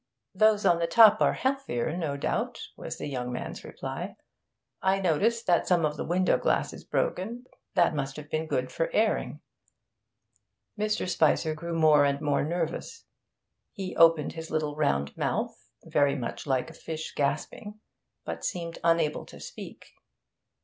'Those 0.33 0.65
on 0.65 0.79
the 0.79 0.87
top 0.87 1.21
are 1.21 1.33
healthier, 1.33 1.95
no 1.95 2.17
doubt,' 2.17 2.69
was 2.75 2.97
the 2.97 3.05
young 3.05 3.31
man's 3.31 3.63
reply. 3.63 4.15
'I 4.81 4.99
noticed 4.99 5.45
that 5.45 5.67
some 5.67 5.85
of 5.85 5.95
the 5.95 6.03
window 6.03 6.39
glass 6.39 6.73
is 6.73 6.83
broken. 6.83 7.45
That 7.75 7.93
must 7.93 8.15
have 8.15 8.27
been 8.27 8.47
good 8.47 8.71
for 8.71 8.89
airing.' 8.95 9.41
Mr. 10.75 11.07
Spicer 11.07 11.53
grew 11.53 11.77
more 11.77 12.03
and 12.03 12.19
more 12.19 12.43
nervous. 12.43 13.05
He 13.73 13.95
opened 13.95 14.33
his 14.33 14.49
little 14.49 14.75
round 14.75 15.15
mouth, 15.15 15.55
very 15.85 16.15
much 16.15 16.47
like 16.47 16.71
a 16.71 16.73
fish 16.73 17.13
gasping, 17.15 17.79
but 18.25 18.43
seemed 18.43 18.79
unable 18.83 19.27
to 19.27 19.39
speak. 19.39 19.85